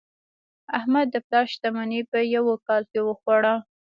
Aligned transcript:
احمد 0.77 1.07
د 1.11 1.15
پلار 1.25 1.45
شتمني 1.53 2.01
په 2.11 2.19
یوه 2.35 2.55
کال 2.67 2.83
کې 2.91 2.99
وخوړه. 3.03 3.55